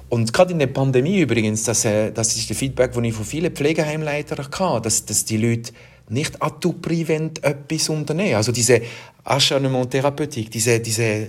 [0.09, 3.25] Und gerade in der Pandemie übrigens, das, äh, das ist der Feedback, den ich von
[3.25, 5.73] vielen Pflegeheimleitern hatte, dass, dass die Leute
[6.09, 7.11] nicht prix
[7.43, 8.37] etwas unternehmen.
[8.37, 8.81] Also diese
[9.25, 11.29] Acharnement-Therapeutik, diese, diese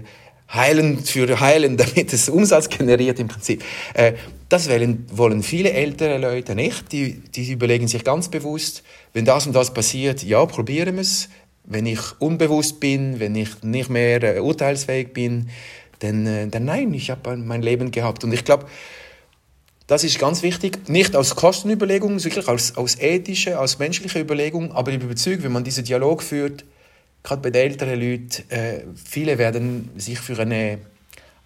[0.53, 3.63] Heilen für Heilen, damit es Umsatz generiert im Prinzip.
[3.93, 4.13] Äh,
[4.47, 6.91] das wollen, wollen viele ältere Leute nicht.
[6.93, 11.29] Die, die überlegen sich ganz bewusst, wenn das und das passiert, ja, probieren wir es.
[11.65, 15.49] Wenn ich unbewusst bin, wenn ich nicht mehr äh, urteilsfähig bin,
[15.99, 18.23] dann, äh, dann nein, ich habe mein Leben gehabt.
[18.23, 18.65] Und ich glaube,
[19.89, 24.91] das ist ganz wichtig, nicht aus Kostenüberlegungen, wirklich aus, aus ethischer, aus menschlicher Überlegung, aber
[24.91, 26.63] ich bin überzeugt, wenn man diesen Dialog führt,
[27.23, 30.77] gerade bei den älteren Leuten, äh, viele werden sich für eine,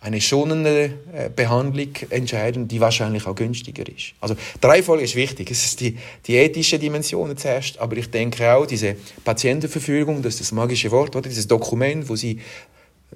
[0.03, 4.13] eine schonende äh, Behandlung entscheiden, die wahrscheinlich auch günstiger ist.
[4.19, 8.67] Also Dreifolge ist wichtig, es ist die, die ethische Dimension zuerst, aber ich denke auch
[8.67, 12.39] diese Patientenverfügung, das ist das magische Wort, oder dieses Dokument, wo sie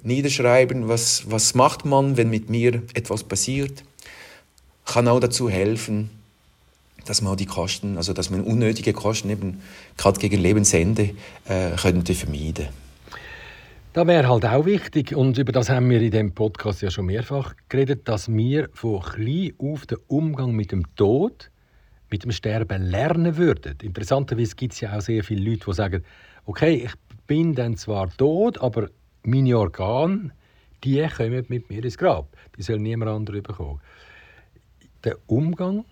[0.02, 3.84] niederschreiben, was, was macht man, wenn mit mir etwas passiert
[4.88, 6.10] kann auch dazu helfen,
[7.04, 9.62] dass man auch die Kosten, also dass man unnötige Kosten eben
[9.96, 11.10] gerade gegen Lebensende
[11.46, 12.68] äh, könnte vermeiden.
[13.98, 17.06] Da wäre halt auch wichtig, und über das haben wir in dem Podcast ja schon
[17.06, 21.50] mehrfach geredet, dass wir von klein auf den Umgang mit dem Tod,
[22.08, 23.76] mit dem Sterben lernen würden.
[23.82, 26.04] Interessanterweise gibt es ja auch sehr viele Leute, die sagen,
[26.46, 26.92] okay, ich
[27.26, 28.88] bin dann zwar tot, aber
[29.24, 30.30] meine Organe,
[30.84, 32.28] die kommen mit mir ins Grab.
[32.56, 33.80] Die soll niemand anderes bekommen
[35.02, 35.84] der Umgang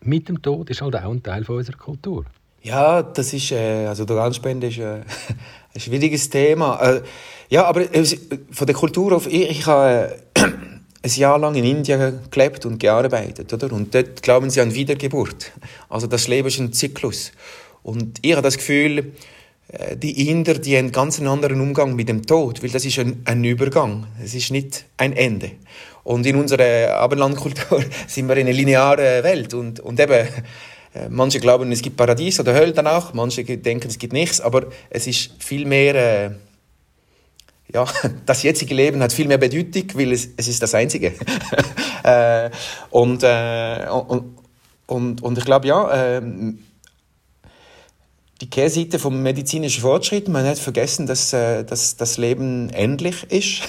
[0.00, 2.24] mit dem Tod ist halt auch ein Teil unserer Kultur.
[2.68, 5.00] Ja, das ist, äh, also Organspende ist äh,
[5.74, 6.78] ein schwieriges Thema.
[6.82, 7.02] Äh,
[7.48, 8.04] ja, aber äh,
[8.50, 10.40] von der Kultur auf, ich, ich habe äh,
[11.02, 13.72] ein Jahr lang in Indien gelebt und gearbeitet, oder?
[13.72, 15.50] Und dort glauben sie an Wiedergeburt.
[15.88, 17.32] Also das Leben ist ein Zyklus.
[17.82, 19.12] Und ich habe das Gefühl,
[19.68, 22.98] äh, die Inder, die haben einen ganz anderen Umgang mit dem Tod, weil das ist
[22.98, 24.08] ein, ein Übergang.
[24.22, 25.52] Es ist nicht ein Ende.
[26.04, 29.54] Und in unserer Abendlandkultur sind wir in einer linearen Welt.
[29.54, 30.28] Und, und eben,
[31.10, 35.06] manche glauben, es gibt Paradies oder Hölle danach, manche denken, es gibt nichts, aber es
[35.06, 36.30] ist viel mehr, äh,
[37.72, 37.84] ja,
[38.26, 41.12] das jetzige Leben hat viel mehr Bedeutung, weil es, es ist das Einzige.
[42.02, 42.50] äh,
[42.90, 44.38] und, äh, und,
[44.86, 46.22] und, und ich glaube, ja, äh,
[48.40, 53.62] die Kehrseite vom medizinischen Fortschritt, man hat vergessen, dass, äh, dass das Leben endlich ist.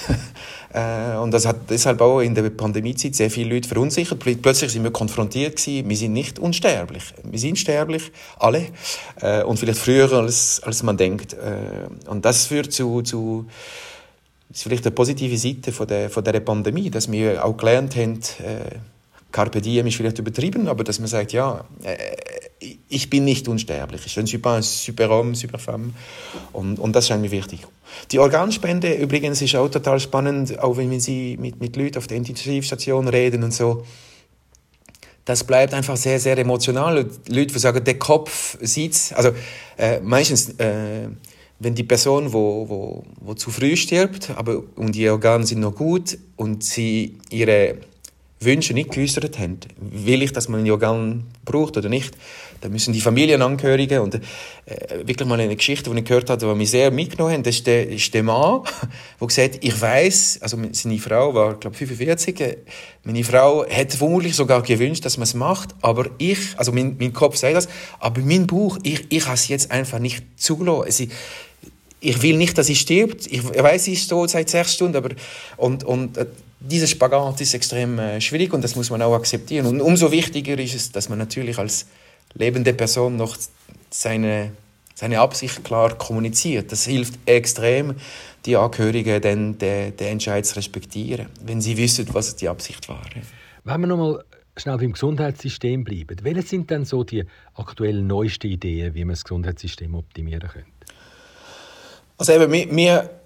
[0.72, 4.20] Äh, und das hat deshalb auch in der Pandemiezeit sehr viele Leute verunsichert.
[4.20, 7.02] Plötzlich sind wir konfrontiert gewesen, wir sind nicht unsterblich.
[7.24, 8.68] Wir sind sterblich, alle.
[9.20, 11.32] Äh, und vielleicht früher, als, als man denkt.
[11.32, 13.46] Äh, und das führt zu, zu
[14.48, 17.96] das ist vielleicht eine positive Seite von der, von der Pandemie, dass wir auch gelernt
[17.96, 18.20] haben,
[19.32, 21.64] Carpe diem ist vielleicht übertrieben, aber dass man sagt, ja,
[22.88, 24.02] ich bin nicht unsterblich.
[24.04, 25.92] Ich bin super, super homme, super femme.
[26.52, 27.60] Und, und das scheint mir wichtig.
[28.10, 32.18] Die Organspende übrigens ist auch total spannend, auch wenn sie mit, mit Leuten auf der
[32.18, 33.84] Intensivstation reden und so.
[35.24, 37.08] Das bleibt einfach sehr, sehr emotional.
[37.28, 39.12] Leute, die sagen, der Kopf sieht's.
[39.12, 39.30] Also
[39.76, 41.08] äh, meistens, äh,
[41.58, 45.74] wenn die Person, wo, wo, wo zu früh stirbt, aber und die Organe sind noch
[45.74, 47.76] gut und sie ihre
[48.42, 52.16] Wünsche nicht geäußert haben, will ich, dass man ihn Organ braucht oder nicht,
[52.62, 54.20] dann müssen die Familienangehörigen und äh,
[55.04, 57.66] wirklich mal eine Geschichte, die ich gehört habe, die mich sehr mitgenommen hat, das ist
[57.66, 58.62] der, ist der Mann,
[59.20, 62.56] der gesagt ich weiß, also seine Frau war, glaube 45, äh,
[63.04, 67.12] meine Frau hätte vermutlich sogar gewünscht, dass man es macht, aber ich, also mein, mein
[67.12, 71.10] Kopf sagt das, aber mein Buch, ich, ich habe es jetzt einfach nicht zugelassen.
[72.02, 73.26] Ich will nicht, dass sie stirbt.
[73.26, 75.10] Ich weiß, sie ist tot seit sechs Stunden, aber
[75.58, 76.24] und, und äh,
[76.60, 79.66] dieser Spagat ist extrem äh, schwierig und das muss man auch akzeptieren.
[79.66, 81.86] Und umso wichtiger ist es, dass man natürlich als
[82.34, 83.36] lebende Person noch
[83.90, 84.52] seine,
[84.94, 86.70] seine Absicht klar kommuniziert.
[86.70, 87.94] Das hilft extrem,
[88.44, 93.02] die Angehörigen den, den, den Entscheid zu respektieren, wenn sie wissen, was die Absicht war.
[93.64, 94.24] Wenn wir nochmal
[94.56, 99.24] schnell beim Gesundheitssystem bleiben, welche sind denn so die aktuell neuesten Ideen, wie man das
[99.24, 100.68] Gesundheitssystem optimieren könnte?
[102.18, 103.19] Also eben, wir, wir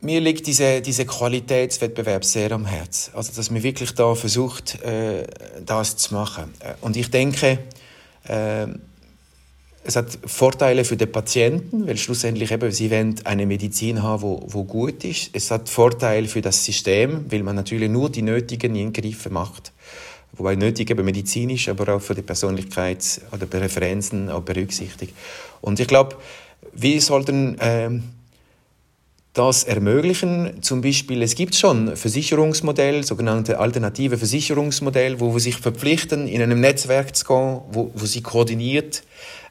[0.00, 3.14] mir liegt dieser diese Qualitätswettbewerb sehr am Herzen.
[3.14, 5.26] Also, dass man wirklich da versucht, äh,
[5.64, 6.54] das zu machen.
[6.60, 7.58] Äh, und ich denke,
[8.24, 8.66] äh,
[9.84, 14.44] es hat Vorteile für den Patienten, weil schlussendlich eben, sie wollen eine Medizin haben, wo,
[14.46, 15.30] wo gut ist.
[15.32, 19.72] Es hat Vorteile für das System, weil man natürlich nur die nötigen Eingriffe macht.
[20.32, 25.14] Wobei nötig eben medizinisch, aber auch für die Persönlichkeits- oder Präferenzen auch berücksichtigt.
[25.62, 26.16] Und ich glaube,
[26.74, 28.02] wir sollten ähm,
[29.32, 30.62] das ermöglichen.
[30.62, 36.60] Zum Beispiel, es gibt schon Versicherungsmodelle, sogenannte alternative Versicherungsmodelle, wo wir sich verpflichten, in einem
[36.60, 39.02] Netzwerk zu gehen, wo, wo sie koordiniert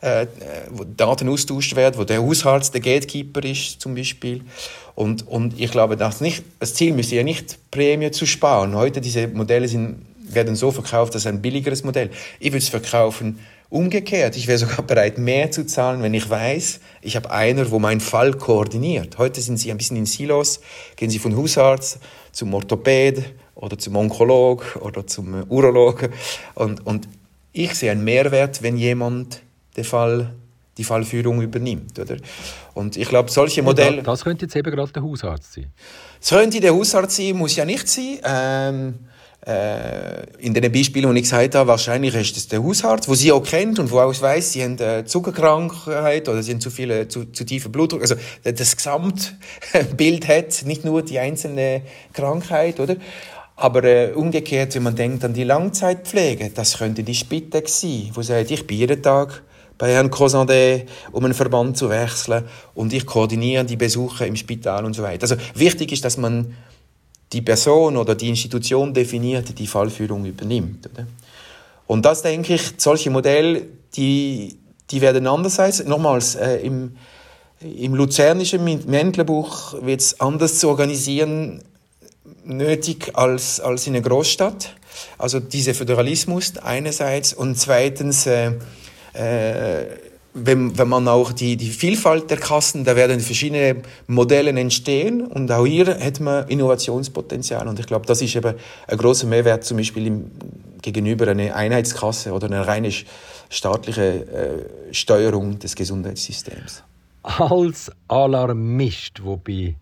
[0.02, 0.28] äh,
[0.70, 4.42] wo Daten austauscht werden, wo der Hausarzt der Gatekeeper ist zum Beispiel.
[4.96, 8.76] Und, und ich glaube, das, nicht, das Ziel müsste ja nicht Prämie zu sparen.
[8.76, 12.10] Heute diese Modelle sind, werden so verkauft, das ist ein billigeres Modell.
[12.40, 16.80] Ich würde es verkaufen Umgekehrt, ich wäre sogar bereit, mehr zu zahlen, wenn ich weiß,
[17.02, 19.18] ich habe einer, wo meinen Fall koordiniert.
[19.18, 20.62] Heute sind Sie ein bisschen in Silos,
[20.96, 22.00] gehen Sie von Hausarzt
[22.32, 26.10] zum Orthopäd oder zum Onkolog oder zum Urolog.
[26.56, 27.10] Und, und
[27.52, 29.42] ich sehe einen Mehrwert, wenn jemand
[29.76, 30.34] den Fall,
[30.78, 32.00] die Fallführung übernimmt.
[32.00, 32.18] Oder?
[32.74, 34.02] Und ich glaube, solche Modelle...
[34.02, 35.74] Das könnte jetzt eben gerade der Hausarzt sein.
[36.22, 38.20] Das könnte der Hausarzt sein, muss ja nicht sein.
[38.24, 39.17] Ähm, äh,
[40.40, 43.44] in den Beispielen, die ich gesagt habe, wahrscheinlich ist es der Hausarzt, wo sie auch
[43.44, 47.32] kennt und wo auch weiß, sie haben eine Zuckerkrankheit oder sie haben zu viele, zu,
[47.32, 48.02] zu tiefe Blutdruck.
[48.02, 52.98] Also das Gesamtbild hat nicht nur die einzelne Krankheit, oder?
[53.56, 58.22] Aber äh, umgekehrt, wenn man denkt an die Langzeitpflege, das könnte die Spitex sein, wo
[58.22, 59.44] sagt, ich bin jeden Tag
[59.78, 62.44] bei Herrn Cosandé, um einen Verband zu wechseln
[62.76, 65.24] und ich koordiniere die Besuche im Spital und so weiter.
[65.24, 66.54] Also wichtig ist, dass man
[67.34, 70.90] die Person oder die Institution definiert, die Fallführung übernimmt.
[70.92, 71.08] Oder?
[71.88, 73.64] Und das denke ich, solche Modelle,
[73.96, 74.58] die,
[74.90, 76.96] die werden andererseits, nochmals, äh, im,
[77.60, 81.64] im luzernischen Mäntlebuch wird es anders zu organisieren
[82.44, 84.76] nötig als, als in einer Großstadt.
[85.18, 88.54] Also dieser Föderalismus einerseits und zweitens äh,
[89.14, 89.86] äh,
[90.46, 95.52] wenn, wenn man auch die, die Vielfalt der Kassen, da werden verschiedene Modelle entstehen und
[95.52, 98.56] auch hier hat man Innovationspotenzial und ich glaube, das ist eben
[98.88, 100.32] ein großer Mehrwert zum Beispiel im,
[100.82, 102.92] gegenüber einer Einheitskasse oder einer reine
[103.50, 104.04] staatliche
[104.90, 106.84] äh, Steuerung des Gesundheitssystems.
[107.24, 109.76] Als Alarmist, wo bei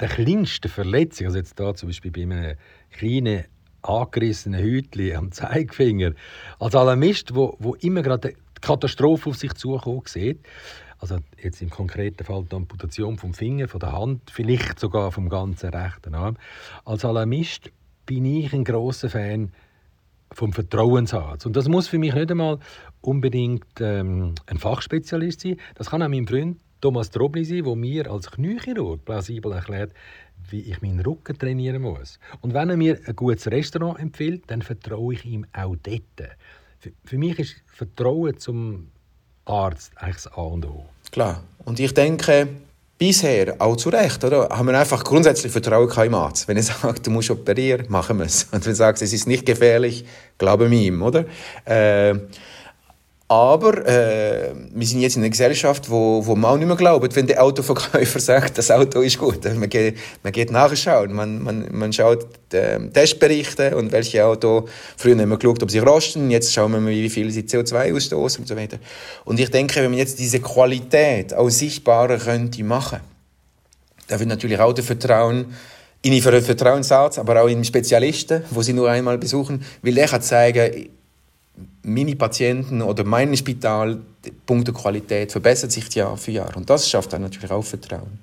[0.00, 2.56] der kleinsten Verletzung, also jetzt da zum Beispiel bei einem
[2.90, 3.44] kleinen
[3.82, 6.12] angerissenen Hütli am Zeigefinger,
[6.58, 10.40] als Alarmist, wo, wo immer gerade Katastrophe auf sich zukommen sieht.
[10.98, 15.28] Also jetzt im konkreten Fall die Amputation vom Finger, von der Hand, vielleicht sogar vom
[15.28, 16.36] ganzen rechten Arm.
[16.84, 17.70] Als Alarmist
[18.04, 19.52] bin ich ein großer Fan
[20.32, 21.46] vom Vertrauensarzt.
[21.46, 22.58] Und das muss für mich nicht einmal
[23.00, 25.56] unbedingt ähm, ein Fachspezialist sein.
[25.74, 29.92] Das kann auch mein Freund Thomas Trobli sein, der mir als Kniechirurg plausibel erklärt,
[30.48, 32.18] wie ich meinen Rücken trainieren muss.
[32.40, 36.30] Und wenn er mir ein gutes Restaurant empfiehlt, dann vertraue ich ihm auch dort.
[36.80, 38.88] Für, für mich ist Vertrauen zum
[39.44, 40.86] Arzt eigentlich das A und O.
[41.12, 41.42] Klar.
[41.64, 42.48] Und ich denke,
[42.96, 46.48] bisher, auch zu Recht, oder, haben wir einfach grundsätzlich Vertrauen im Arzt.
[46.48, 48.44] Wenn er sagt, du musst operieren, machen wir es.
[48.44, 50.06] Und wenn er sagt, es ist nicht gefährlich,
[50.38, 51.26] glauben wir ihm, oder?
[51.66, 52.14] Äh,
[53.30, 57.14] aber äh, wir sind jetzt in einer Gesellschaft, wo, wo man auch nicht mehr glaubt,
[57.14, 59.44] wenn der Autoverkäufer sagt, das Auto ist gut.
[59.44, 64.66] Man geht, man geht nachschauen, man, man, man schaut äh, Testberichte und welche Auto,
[64.96, 67.94] früher haben wir geschaut, ob sie rosten, jetzt schauen wir mal, wie viel sie CO2
[67.94, 68.78] ausstoßen und so weiter.
[69.24, 72.98] Und ich denke, wenn man jetzt diese Qualität auch sichtbarer könnte machen,
[74.08, 75.54] da wird natürlich auch der Vertrauen
[76.02, 80.20] in den Vertrauensarzt, aber auch in Spezialisten, wo sie nur einmal besuchen, weil der kann
[80.20, 80.88] zeigen,
[81.82, 83.98] meine Patienten oder mein Spital,
[84.46, 86.56] Punkt der Qualität verbessert sich Jahr für Jahr.
[86.56, 88.18] Und das schafft dann natürlich auch Vertrauen.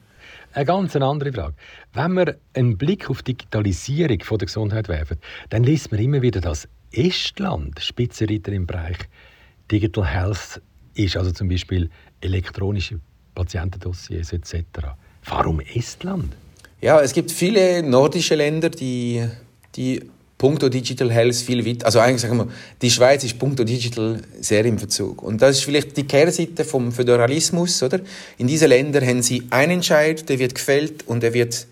[0.53, 1.55] Eine ganz andere Frage.
[1.93, 5.17] Wenn wir einen Blick auf die Digitalisierung von der Gesundheit werfen,
[5.49, 8.97] dann liest man immer wieder, dass Estland Spitzenreiter im Bereich
[9.71, 10.61] Digital Health
[10.95, 11.89] ist, also zum Beispiel
[12.21, 12.99] elektronische
[13.35, 14.63] Patientendossiers etc.
[15.25, 16.33] Warum Estland?
[16.81, 19.27] Ja, es gibt viele nordische Länder, die,
[19.75, 22.47] die punkto Digital Health viel weit, also eigentlich sagen wir,
[22.81, 25.23] die Schweiz ist punkto Digital sehr im Verzug.
[25.23, 27.99] Und das ist vielleicht die Kehrseite vom Föderalismus, oder?
[28.37, 31.65] In diesen Ländern haben sie einen Entscheid, der wird gefällt und der wird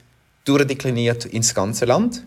[0.45, 2.23] durchdekliniert ins ganze Land.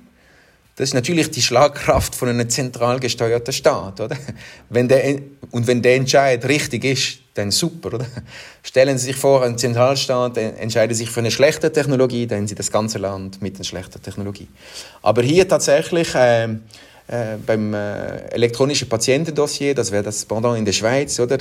[0.78, 4.16] Das ist natürlich die Schlagkraft von einem zentral gesteuerten Staat, oder?
[4.70, 5.18] Wenn der,
[5.50, 8.06] und wenn der Entscheid richtig ist, dann super, oder?
[8.62, 12.54] Stellen Sie sich vor, ein Zentralstaat entscheidet sich für eine schlechte Technologie, dann haben Sie
[12.54, 14.46] das ganze Land mit einer schlechten Technologie.
[15.02, 16.56] Aber hier tatsächlich äh, äh,
[17.44, 21.38] beim äh, elektronischen Patientendossier, das wäre das Pendant in der Schweiz, oder?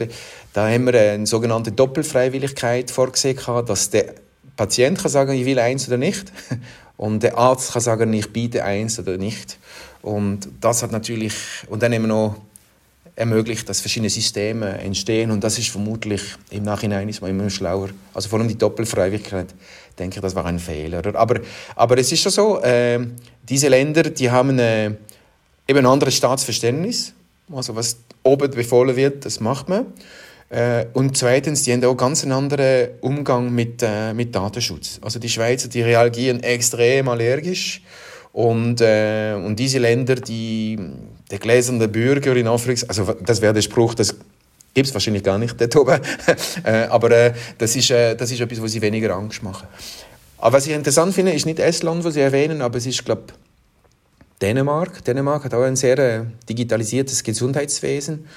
[0.51, 4.15] Da haben wir eine sogenannte Doppelfreiwilligkeit vorgesehen, dass der
[4.55, 6.33] Patient kann sagen, ich will eins oder nicht.
[6.97, 9.57] Und der Arzt kann sagen, ich biete eins oder nicht.
[10.01, 11.35] Und das hat natürlich,
[11.69, 12.35] und dann immer noch
[13.15, 15.31] ermöglicht, dass verschiedene Systeme entstehen.
[15.31, 17.89] Und das ist vermutlich im Nachhinein ist man immer schlauer.
[18.13, 19.53] Also vor allem die Doppelfreiwilligkeit,
[19.97, 21.01] denke ich, das war ein Fehler.
[21.15, 21.41] Aber,
[21.75, 22.99] aber es ist schon so, äh,
[23.47, 24.91] diese Länder, die haben äh,
[25.67, 27.13] eben ein anderes Staatsverständnis.
[27.51, 29.87] Also was oben befohlen wird, das macht man.
[30.49, 34.99] Äh, und zweitens, die haben auch ganz einen anderen Umgang mit, äh, mit Datenschutz.
[35.01, 37.81] Also die Schweizer, die reagieren extrem allergisch.
[38.31, 40.77] Und, äh, und diese Länder, die,
[41.31, 44.15] der gläserne Bürger in Afrika, also das wäre der Spruch, das
[44.73, 45.99] gibt es wahrscheinlich gar nicht dort oben,
[46.63, 49.67] äh, aber äh, das, ist, äh, das ist etwas, wo sie weniger Angst machen.
[50.37, 53.23] Aber was ich interessant finde, ist nicht Estland, was Sie erwähnen, aber es ist, glaube
[54.39, 55.03] Dänemark.
[55.03, 58.27] Dänemark hat auch ein sehr digitalisiertes Gesundheitswesen.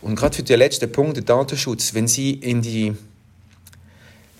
[0.00, 2.94] Und gerade für den letzten Punkt, der Datenschutz, wenn Sie in die,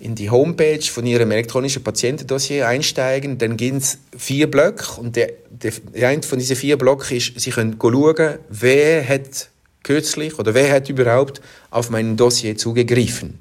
[0.01, 5.33] in die Homepage von Ihrem elektronischen Patientendossier einsteigen, dann gibt es vier Blöcke und der,
[5.51, 9.49] der, der eine von diesen vier Blöcken ist, Sie können schauen, wer hat
[9.83, 11.41] kürzlich oder wer hat überhaupt
[11.71, 13.39] auf mein Dossier zugegriffen.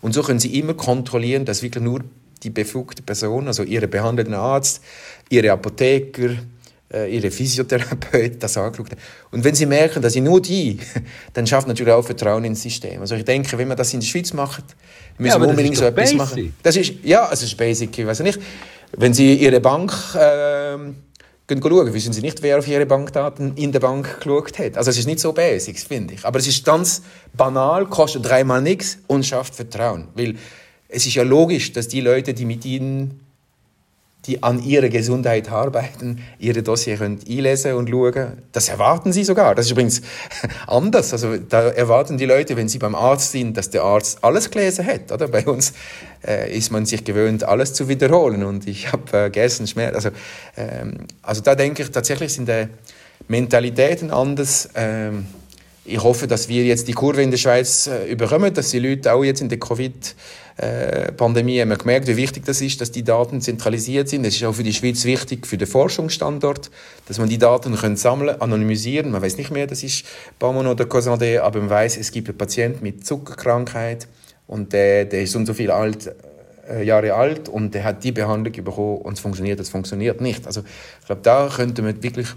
[0.00, 2.04] Und so können Sie immer kontrollieren, dass wirklich nur
[2.42, 4.82] die befugte Person, also Ihre behandelnde Arzt,
[5.30, 6.36] Ihre Apotheker,
[6.94, 9.00] äh, ihre Physiotherapeut das angeschaut haben.
[9.32, 10.78] Und wenn sie merken, dass sie nur die,
[11.32, 13.00] dann schafft natürlich auch Vertrauen ins System.
[13.00, 14.64] Also ich denke, wenn man das in der Schweiz macht,
[15.18, 16.18] müssen ja, wir unbedingt so etwas basic.
[16.18, 16.54] machen.
[16.62, 18.38] Das ist, ja, es ist basic, ich weiß nicht.
[18.96, 20.76] Wenn Sie Ihre Bank äh,
[21.46, 24.76] gehen schauen, wissen Sie nicht, wer auf Ihre Bankdaten in der Bank geschaut hat.
[24.76, 26.24] Also es ist nicht so basic, finde ich.
[26.24, 27.02] Aber es ist ganz
[27.32, 30.08] banal, kostet dreimal nichts und schafft Vertrauen.
[30.14, 30.36] Weil
[30.88, 33.23] es ist ja logisch, dass die Leute, die mit Ihnen
[34.26, 38.42] die an ihrer Gesundheit arbeiten, ihre Dossier können einlesen und schauen.
[38.52, 39.54] Das erwarten sie sogar.
[39.54, 40.02] Das ist übrigens
[40.66, 41.12] anders.
[41.12, 44.86] Also da erwarten die Leute, wenn sie beim Arzt sind, dass der Arzt alles gelesen
[44.86, 45.12] hat.
[45.12, 45.28] Oder?
[45.28, 45.74] Bei uns
[46.26, 48.44] äh, ist man sich gewöhnt, alles zu wiederholen.
[48.44, 49.94] Und ich habe äh, gestern Schmerz.
[49.94, 50.10] Also,
[50.56, 52.68] ähm, also da denke ich, tatsächlich sind die
[53.28, 54.70] Mentalitäten anders.
[54.74, 55.26] Ähm,
[55.84, 59.12] ich hoffe, dass wir jetzt die Kurve in der Schweiz äh, überkommen, dass die Leute
[59.12, 60.14] auch jetzt in der Covid
[60.56, 64.24] äh, Pandemie haben wir gemerkt, wie wichtig das ist, dass die Daten zentralisiert sind.
[64.24, 66.70] Es ist auch für die Schweiz wichtig, für den Forschungsstandort,
[67.06, 69.10] dass man die Daten können sammeln, anonymisieren.
[69.10, 70.04] Man weiß nicht mehr, das ist
[70.38, 74.06] Baumann oder Cosandé, aber man weiß, es gibt einen Patienten mit Zuckerkrankheit
[74.46, 76.14] und der, der ist so und so viel alt,
[76.70, 80.46] äh, Jahre alt und der hat die Behandlung bekommen und es funktioniert, es funktioniert nicht.
[80.46, 80.62] Also
[81.00, 82.28] ich glaube, da könnte man wirklich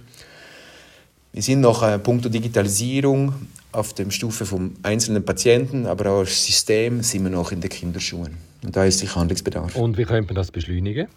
[1.38, 3.32] wir sind noch äh, punkto Digitalisierung
[3.78, 7.70] auf der Stufe vom einzelnen Patienten, aber auch als System sind wir noch in den
[7.70, 8.36] Kinderschuhen.
[8.64, 9.76] Und da ist sicher Handlungsbedarf.
[9.76, 11.08] Und wie könnte man das beschleunigen?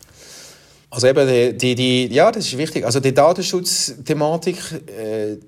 [0.90, 2.84] Also eben, die, die, ja, das ist wichtig.
[2.84, 5.38] Also die Datenschutzthematik äh,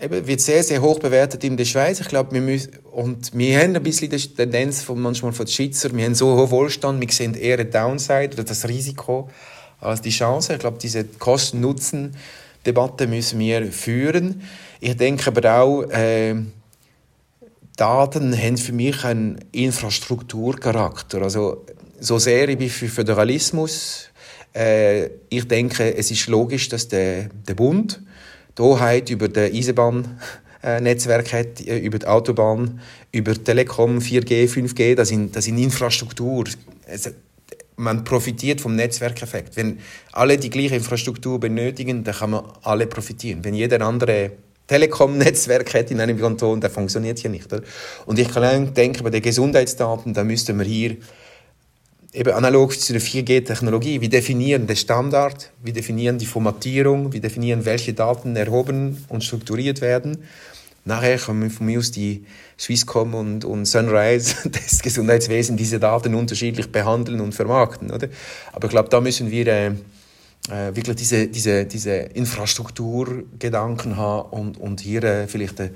[0.00, 2.00] eben, wird sehr, sehr hoch bewertet in der Schweiz.
[2.00, 5.52] Ich glaube, wir müssen, und wir haben ein bisschen die Tendenz von, manchmal von den
[5.52, 9.28] Schweizer, wir haben so hohen Wohlstand, wir sehen eher eine Downside oder das Risiko
[9.80, 10.52] als die Chance.
[10.52, 14.42] Ich glaube, diese Kosten-Nutzen-Debatte müssen wir führen.
[14.78, 16.36] Ich denke aber auch, äh,
[17.80, 21.22] Daten haben für mich einen Infrastrukturcharakter.
[21.22, 21.64] Also,
[21.98, 24.10] so sehr ich bin für Föderalismus.
[24.54, 28.02] Äh, ich denke, es ist logisch, dass der, der Bund
[28.58, 32.80] die Hoheit über das Eisenbahnnetzwerk hat, äh, über die Autobahn,
[33.12, 36.44] über Telekom, 4G, 5G, das sind, das sind Infrastruktur.
[36.86, 37.10] Also,
[37.76, 39.56] man profitiert vom Netzwerkeffekt.
[39.56, 39.78] Wenn
[40.12, 43.42] alle die gleiche Infrastruktur benötigen, dann kann man alle profitieren.
[43.42, 44.32] Wenn jeder andere
[44.70, 47.52] Telekom-Netzwerk hat in einem Kanton, der funktioniert hier nicht.
[47.52, 47.64] Oder?
[48.06, 50.96] Und ich kann denken, bei den Gesundheitsdaten, da müssten wir hier
[52.12, 57.64] eben analog zu der 4G-Technologie, wir definieren den Standard, wir definieren die Formatierung, wir definieren,
[57.64, 60.18] welche Daten erhoben und strukturiert werden.
[60.84, 62.24] Nachher können von mir aus die
[62.56, 67.90] Swisscom und, und Sunrise das Gesundheitswesen diese Daten unterschiedlich behandeln und vermarkten.
[67.90, 68.08] Oder?
[68.52, 69.72] Aber ich glaube, da müssen wir äh,
[70.48, 75.70] äh, wirklich diese, diese, diese Infrastrukturgedanken haben und, und hier äh, vielleicht eine,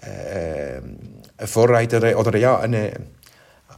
[0.00, 0.80] äh,
[1.36, 2.92] eine Vorreiter oder ja, eine,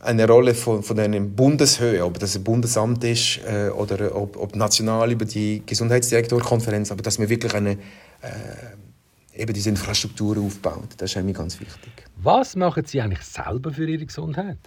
[0.01, 4.57] eine Rolle von, von einem Bundeshöhe, ob das ein Bundesamt ist äh, oder ob, ob
[4.57, 7.77] national über die Gesundheitsdirektorkonferenz, aber dass wir wirklich eine äh,
[9.37, 10.89] eben diese Infrastruktur aufbauen.
[10.97, 11.93] Das ist mir ganz wichtig.
[12.17, 14.59] Was machen Sie eigentlich selber für Ihre Gesundheit?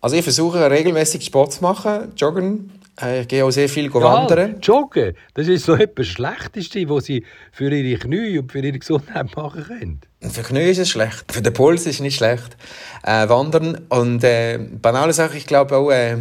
[0.00, 2.72] Also ich versuche regelmäßig Sport zu machen, joggen.
[3.00, 4.60] Äh, ich gehe auch sehr viel ja, wandern.
[4.60, 9.34] Joggen, das ist so etwas Schlechteste, was Sie für Ihre Knie und für Ihre Gesundheit
[9.36, 10.00] machen können.
[10.20, 12.56] Für Knie ist es schlecht, für den Puls ist es nicht schlecht.
[13.02, 16.18] Äh, wandern und äh, banale Sache, ich glaube auch, äh,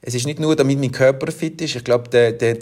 [0.00, 2.58] es ist nicht nur, damit mein Körper fit ist, ich glaube, der, der,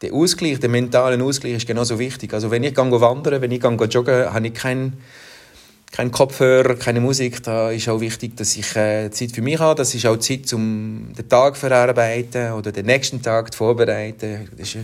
[0.00, 2.32] der Ausgleich, der mentale Ausgleich ist genauso wichtig.
[2.34, 4.96] Also wenn ich gehe wandern, wenn ich gehe joggen, habe ich keinen
[5.92, 7.42] kein Kopfhörer, keine Musik.
[7.42, 9.74] Da ist auch wichtig, dass ich äh, Zeit für mich habe.
[9.76, 14.48] Das ist auch Zeit, um den Tag verarbeiten oder den nächsten Tag zu vorbereiten.
[14.56, 14.78] Ist,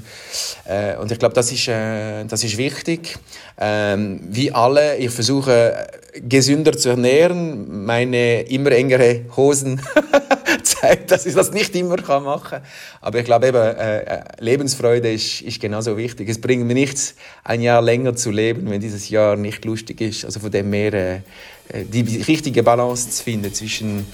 [0.66, 3.16] äh, und ich glaube, das ist, äh, das ist wichtig.
[3.58, 7.84] Ähm, wie alle, ich versuche gesünder zu ernähren.
[7.86, 9.80] Meine immer engere Hosen
[10.80, 12.62] zeigt, dass ich das nicht immer kann machen kann.
[13.00, 16.28] Aber ich glaube eben, äh, äh, Lebensfreude ist, ist genauso wichtig.
[16.28, 17.14] Es bringt mir nichts,
[17.44, 20.24] ein Jahr länger zu leben, wenn dieses Jahr nicht lustig ist.
[20.24, 21.14] Also von dem mehr äh,
[21.68, 24.06] äh die richtige Balance zu finden zwischen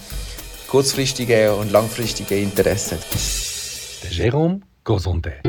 [0.69, 2.99] kurzfristigen und langfristigen Interessen.
[4.03, 5.41] Der Jérôme Gosondet.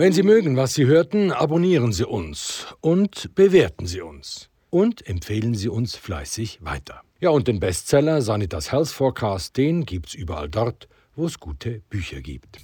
[0.00, 5.54] Wenn Sie mögen, was Sie hörten, abonnieren Sie uns und bewerten Sie uns und empfehlen
[5.54, 7.02] Sie uns fleißig weiter.
[7.20, 12.20] Ja, und den Bestseller Sanitas Health Forecast, den gibt's überall dort, wo es gute Bücher
[12.22, 12.58] gibt.